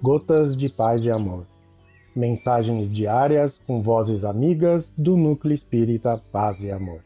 [0.00, 1.44] Gotas de Paz e Amor.
[2.14, 7.02] Mensagens diárias com vozes amigas do Núcleo Espírita Paz e Amor.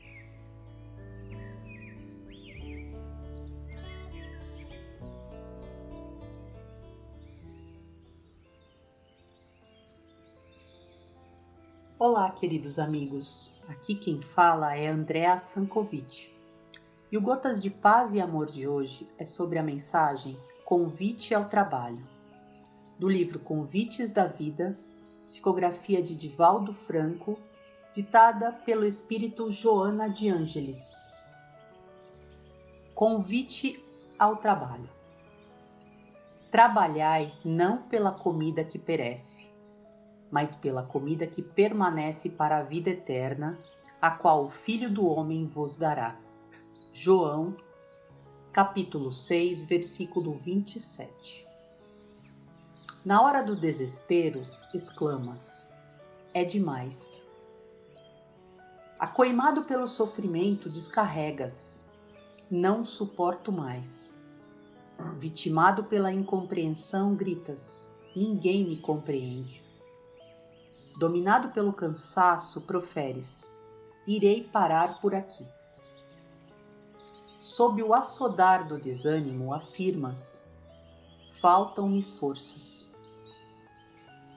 [11.99, 13.59] Olá, queridos amigos.
[13.69, 16.31] Aqui quem fala é Andréa Sankovic.
[17.11, 21.47] E o Gotas de Paz e Amor de hoje é sobre a mensagem Convite ao
[21.47, 22.05] Trabalho,
[23.03, 24.79] do livro Convites da Vida,
[25.25, 27.37] psicografia de Divaldo Franco,
[27.93, 31.13] ditada pelo espírito Joana de Ângeles.
[32.95, 33.85] Convite
[34.17, 34.89] ao trabalho.
[36.49, 39.53] Trabalhai não pela comida que perece,
[40.31, 43.59] mas pela comida que permanece para a vida eterna,
[44.01, 46.21] a qual o Filho do Homem vos dará.
[46.93, 47.57] João,
[48.53, 51.51] capítulo 6, versículo 27.
[53.05, 55.73] Na hora do desespero, exclamas:
[56.33, 57.29] É demais.
[58.99, 61.89] Acoimado pelo sofrimento, descarregas:
[62.51, 64.17] Não suporto mais.
[65.19, 69.63] Vitimado pela incompreensão, gritas: Ninguém me compreende.
[70.97, 73.51] Dominado pelo cansaço, proferes:
[74.07, 75.45] Irei parar por aqui
[77.43, 80.47] sob o assodar do desânimo, afirmas:
[81.41, 82.92] faltam-me forças.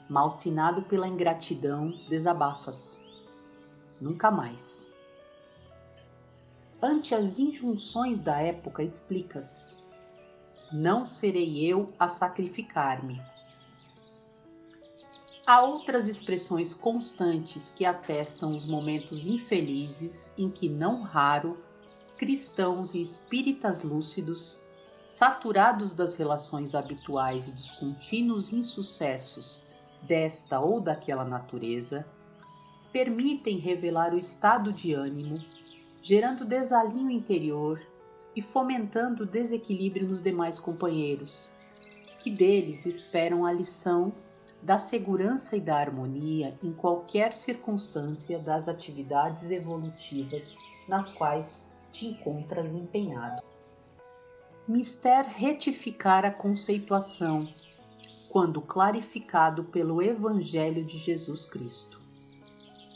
[0.07, 2.99] Malsinado pela ingratidão, desabafas:
[3.99, 4.93] nunca mais.
[6.79, 9.83] Ante as injunções da época, explicas:
[10.71, 13.19] não serei eu a sacrificar-me.
[15.47, 21.63] Há outras expressões constantes que atestam os momentos infelizes em que, não raro,
[22.15, 24.59] cristãos e espíritas lúcidos,
[25.01, 29.65] saturados das relações habituais e dos contínuos insucessos
[30.05, 32.05] desta ou daquela natureza,
[32.91, 35.43] permitem revelar o estado de ânimo,
[36.01, 37.81] gerando desalinho interior
[38.35, 41.53] e fomentando desequilíbrio nos demais companheiros,
[42.23, 44.11] que deles esperam a lição
[44.61, 50.57] da segurança e da harmonia em qualquer circunstância das atividades evolutivas
[50.87, 53.41] nas quais te encontras empenhado.
[54.67, 57.47] Mister retificar a conceituação
[58.35, 62.01] quando clarificado pelo Evangelho de Jesus Cristo.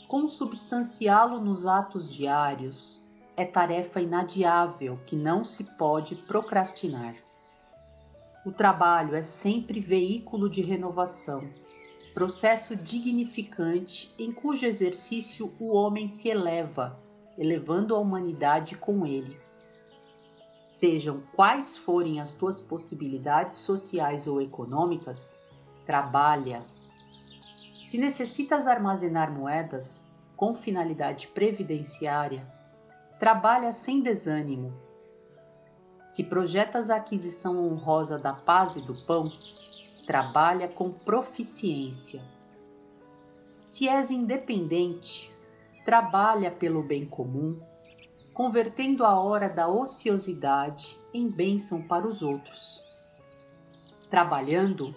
[0.06, 3.02] Consubstanciá-lo nos atos diários
[3.38, 7.14] é tarefa inadiável que não se pode procrastinar.
[8.44, 11.42] O trabalho é sempre veículo de renovação,
[12.12, 17.00] processo dignificante em cujo exercício o homem se eleva
[17.38, 19.40] elevando a humanidade com ele.
[20.70, 25.42] Sejam quais forem as tuas possibilidades sociais ou econômicas,
[25.84, 26.62] trabalha.
[27.84, 32.46] Se necessitas armazenar moedas com finalidade previdenciária,
[33.18, 34.72] trabalha sem desânimo.
[36.04, 39.28] Se projetas a aquisição honrosa da paz e do pão,
[40.06, 42.22] trabalha com proficiência.
[43.60, 45.34] Se és independente,
[45.84, 47.60] trabalha pelo bem comum,
[48.40, 52.82] convertendo a hora da ociosidade em bênção para os outros.
[54.08, 54.94] Trabalhando,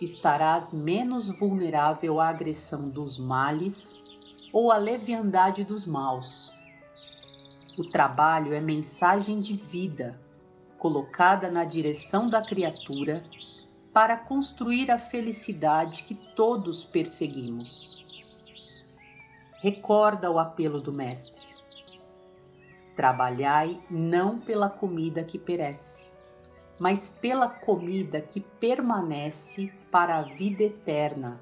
[0.00, 3.94] estarás menos vulnerável à agressão dos males
[4.50, 6.50] ou à leviandade dos maus.
[7.78, 10.18] O trabalho é mensagem de vida,
[10.78, 13.20] colocada na direção da criatura
[13.92, 17.94] para construir a felicidade que todos perseguimos
[19.58, 21.55] recorda o apelo do Mestre.
[22.96, 26.06] Trabalhai não pela comida que perece,
[26.80, 31.38] mas pela comida que permanece para a vida eterna,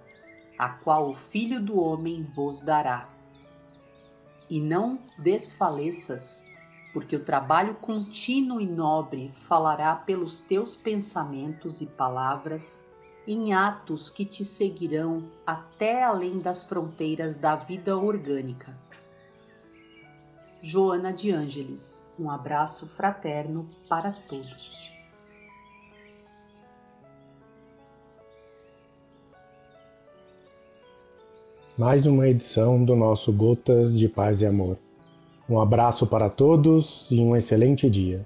[0.58, 3.08] a qual o Filho do Homem vos dará.
[4.50, 6.50] E não desfaleças,
[6.92, 12.88] porque o trabalho contínuo e nobre falará pelos teus pensamentos e palavras
[13.26, 18.76] em atos que te seguirão até além das fronteiras da vida orgânica.
[20.66, 24.90] Joana de Ângeles, um abraço fraterno para todos.
[31.76, 34.78] Mais uma edição do nosso Gotas de Paz e Amor.
[35.50, 38.24] Um abraço para todos e um excelente dia.